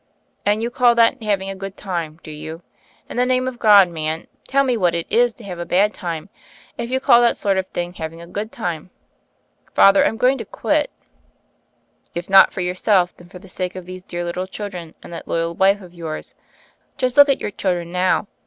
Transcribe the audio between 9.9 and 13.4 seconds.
I'm going to quit." "If not for yourself, then for